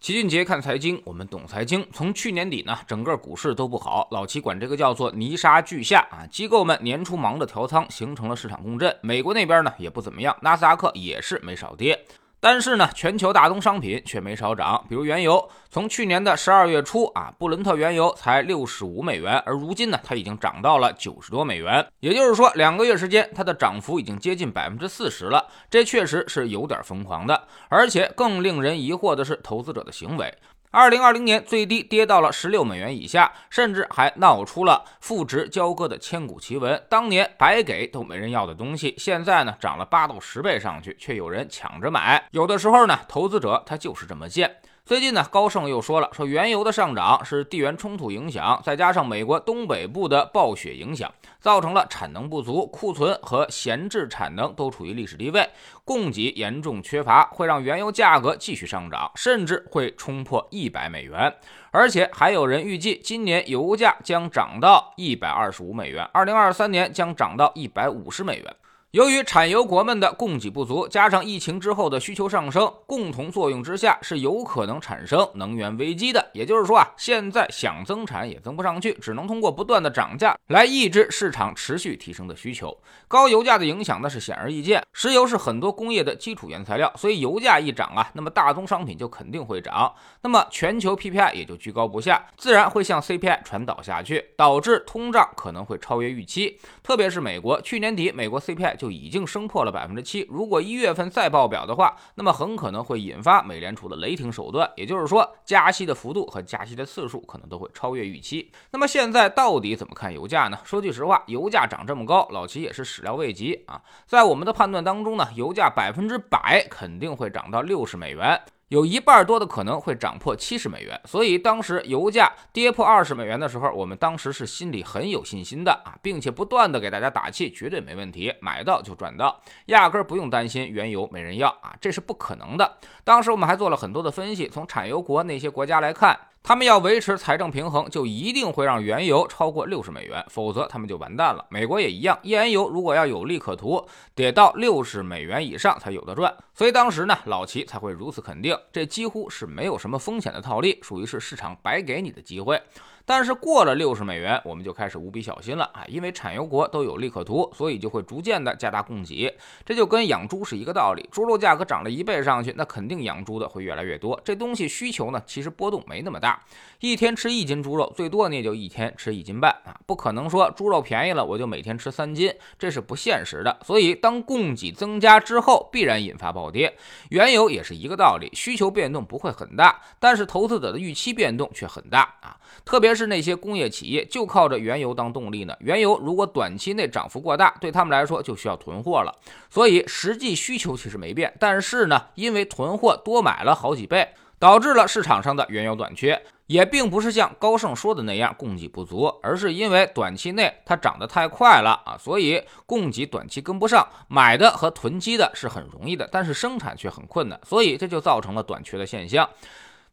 [0.00, 1.86] 齐俊杰看财经，我们懂财经。
[1.92, 6.24] 从去年底呢，整个股市都不好，老齐管这个叫做泥沙俱下啊。
[6.30, 8.96] 机构们年初忙着调仓，形成了市场共振。
[9.02, 12.02] 美国那边呢也不怎么样，纳斯达克也是没少跌。
[12.42, 27.46] 但是呢，全球大宗商品却没少涨，比如原油，从去年的十二月初啊，布伦特原油才六十五美元，而如今呢，它已经涨到了九十多美元，也就是说，两个月时间，它的涨幅已经接近百分之四十了，这确实是有点疯狂的。
[27.68, 30.32] 而且更令人疑惑的是，投资者的行为。
[30.72, 36.80] 二零二零年最低跌到了十六美元以下，甚至还闹出了负值交割的千古奇闻。
[36.88, 42.24] 当年白给都没人要的东西，现在呢涨了八到十倍上去，却有人抢着买。
[42.30, 44.58] 有的时候呢，投资者他就是这么贱。
[44.90, 51.08] 最近呢，高盛又说了，说原油的上涨是地缘冲突影响，再加上美国东北部的暴雪影响，
[51.38, 55.48] 造成了产能不足，库存和闲置产能都处于历史低位，
[55.84, 61.32] 供给严重缺乏，会让原油价格继续上涨，甚至会冲破一百美元。
[61.70, 68.56] 而且还有人预计，今年油价将涨到一百二十五美元，二零二三年将涨到一百五十美元。
[68.92, 76.28] 由于产油国们的供给不足，加上疫情之后的需求上升，共同作用之下是有可能产生能源危机的。
[76.32, 82.76] 也就是说啊，现在想增产也增不上去，只能通过不断的涨价来抑制市场持续提升的需求。
[83.06, 96.58] 高油价的影响那是显而易见，石油是很多工业的基础原材料，所以油价一涨啊，那么大宗商品就肯定会涨，那么全球 PPI 也就居高不下，自然会向 CPI 传导下去，导致通胀可能会超越预期。
[96.82, 98.79] 特别是美国，去年底美国 CPI。
[98.80, 100.26] 就已经升破了百分之七。
[100.30, 108.50] 如果一月份再爆表的话，那么很可能会引发美联储的雷霆手段，也就是说，加息的幅度和加息的次数可能都会超越预期。
[108.70, 110.58] 那么现在到底怎么看油价呢？
[110.64, 113.82] 说句实话，油价涨这么高，老齐也是始料未及啊。
[114.06, 118.40] 在我们的判断当中呢，油价百分之百肯定会涨到六十美元。
[118.70, 132.78] 有一半多的可能会涨破七十美元，所以当时油价跌破二十美元的时候，我们当时是心里很有信心的啊，并且不断的给大家打气，绝对没问题，买到就赚到，压根儿不用担心原油没人要啊，这是不可能的。
[133.02, 136.16] 当时我们还做了很多的分析，从产油国那些国家来看。
[136.42, 141.44] 他们要维持财政平衡，就一定会让原油超过六十美元，否则他们就完蛋了。
[141.50, 146.34] 美国也一样，页岩油如果要有利可图，得到六十美元以上才有的赚。
[146.54, 152.60] 所以当时呢，老齐才会如此肯定，这几乎是没有什么风险的套利，属于是市场白给你的机会。
[153.10, 155.82] 但是过了六十美元，我们就开始无比小心了啊！
[155.88, 159.36] 因为产油国都有利可图，所以就会逐渐的加大供给。
[159.66, 164.20] 这就跟养猪是一个道理，猪肉价格涨了一倍上去，那肯定养猪的会越来越多。
[164.24, 166.40] 这东西需求呢，其实波动没那么大，
[166.78, 173.58] 一天吃一斤猪肉，最多你也就一天吃一斤半啊，不可能说猪肉便宜了我就每天吃三斤，这是不现实的。
[173.66, 176.72] 所以当供给增加之后，必然引发暴跌。
[177.08, 182.99] 原油也是一个道理，需求变动不会很大，但是投资者的预期变动却很大啊，特别是。
[183.00, 185.56] 是那些工业企业就靠着原油当动力呢？
[185.60, 189.12] 原油如果短期内涨幅过大，对他们来说就需要囤货了。
[189.48, 194.06] 所以实际需求其实没变，但是呢，因为囤货多买了好几倍，
[194.38, 196.22] 导致了市场上的原油短缺。
[196.46, 209.30] 也并不是像高盛说的那样供给不足，而是因为短期内它涨得太快了啊，所以供给短期跟不上，买的和囤积的是很容易的，但是生产却很困难，所以这就造成了短缺的现象。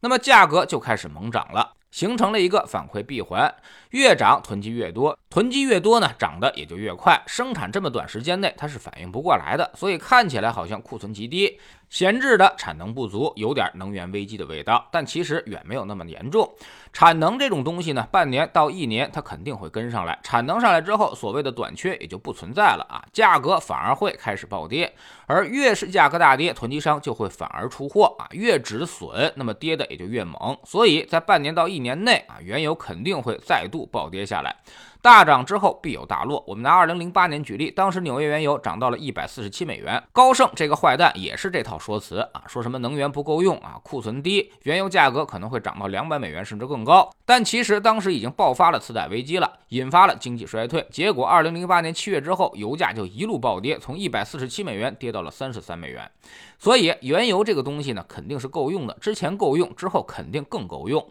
[0.00, 1.67] 那么价格就开始猛涨了。
[1.98, 3.52] 形成了一个反馈闭环，
[3.90, 7.20] 越涨囤积越多，囤积越多呢，涨得也就越快。
[7.26, 16.54] 生产这么短时间内，它是反应不过来的，所以看起来好像库存极低，闲置的产能不足，有点能源危机的味道，但其实远没有那么严重。
[16.92, 24.94] 产能这种东西呢，半年到一年它肯定会跟上来，产能上来之后，所谓的短缺也就不存在了啊，价格反而会开始暴跌，
[25.26, 30.54] 而越是价格大跌，囤积商就会反而出货啊，越止损，那么跌的也就越猛。
[30.64, 31.78] 所以在半年到一。
[31.78, 34.56] 年内啊，原油肯定会再度暴跌下来。
[35.00, 36.42] 大涨之后必有大落。
[36.46, 40.02] 我们拿二零零八年举例，当时纽约原油涨到了一百四十七美元。
[40.12, 47.08] 高盛这个坏蛋也是这套说辞啊，说什么能源不够用啊，库存低，原油价格可能会涨到两百美元甚至更高。
[47.24, 50.84] 但其实当时已经爆发了次贷危机了，引发了经济衰退。
[50.90, 56.10] 结果二零零八年七月之后，油价就一路暴跌，从一百四十七美元跌到了三十三美元。
[56.58, 61.06] 所以原油这个东西呢，肯定是够用的，之前够用，之后肯定更够用。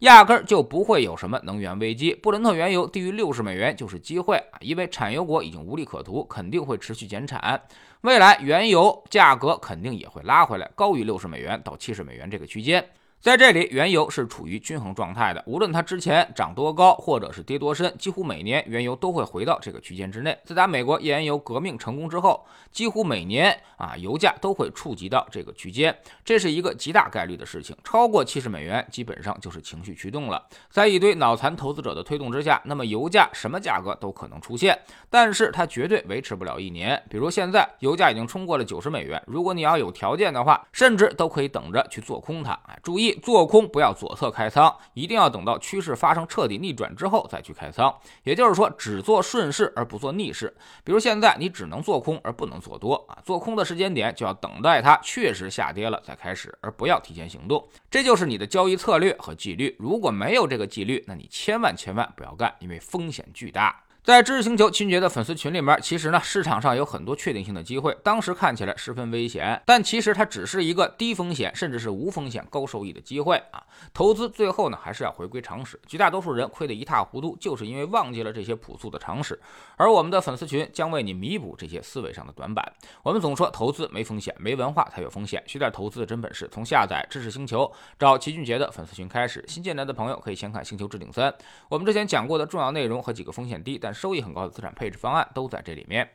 [0.00, 2.14] 压根儿就不会有什么能源危机。
[2.14, 7.62] 布伦特原油低于六十美元就是机会啊，因为产油国已经无利可图，肯定会持续减产。
[8.02, 12.84] 未来原油价格肯定也会拉回来，高于六十美元到七十美元这个区间。
[13.24, 20.36] 在这里，原油是处于均衡状态的，无论它之前涨多高，或者是跌多深，几乎每年原油都会回到这个区间之内。
[20.44, 27.74] 自打美国页岩油革命成功之后，几乎每年啊，油价都会触及到这个区间，这是一个极大概率的事情。
[27.82, 30.46] 超过七十美元，基本上就是情绪驱动了。
[30.68, 34.78] 在一堆脑残投资者的推动之下，那么油价什么价格都可能出现，
[35.08, 37.02] 但是它绝对维持不了一年。
[37.08, 42.52] 比如现在油价已经冲过了九十美元，如果你要有条件的话，甚至都可以等着去做空它。
[42.68, 43.13] 哎，注意。
[43.22, 47.94] 做空不要左侧开仓，一定要等到趋势发生彻底逆转之后再去开仓。
[48.22, 50.54] 也就是说，只做顺势而不做逆势。
[50.82, 57.66] 比如现在你只能做空而不能做多啊，做空的时间点就要等待它确实下跌了再开始，而不要提前行动。
[57.90, 59.76] 这就是你的交易策略和纪律。
[59.78, 63.80] 如果没有这个纪律，那你千万千万不要干，因为风险巨大。
[64.04, 73.64] 在知识星球秦爵的粉丝群里面，其实呢市场上有很多确定性的机会，当时看起来十分危险，但其实它只是一个低风险甚至是无风险高收益的机会啊！
[73.94, 79.40] 投资最后呢还是要回归常识，绝大多数人亏得一塌糊涂，就是因为忘记了这些朴素的常识。
[79.78, 82.74] 而我们的粉丝群将为你弥补这些思维上的短板。
[83.02, 89.42] 我们总说投资没风险，没文化才有风险，学点投资的真本事，从下载知识星球找齐俊杰的粉丝群开始。
[89.48, 91.32] 新进来的朋友可以先看《星球置顶三》，
[91.70, 96.08] 我们之前讲过的重要内容和几个风险低但收益很高的资产配置方案都在这里面。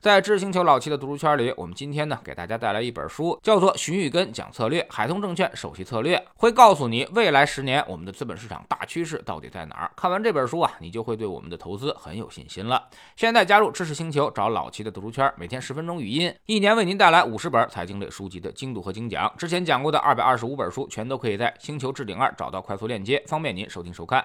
[0.00, 9.90] 在知识星球老七的读书圈里，我们今天呢给大家带来一本书，叫做《荀彧根讲策略》，海通证券首席策略会告诉你未来十年我们的资本市场大趋势到底在哪儿。
[9.96, 12.88] 看完这本书啊，你就会对我们的投资很有信心了。
[13.16, 19.32] 现在加入知识星球，找老七的读书圈，每天十分钟语音，一年为您带来五十本财经类书籍的精读和精讲。
[19.36, 24.24] 之前讲过的二百二十五本书，全都可以在星球置顶二找到快速链接，方便您收听收看。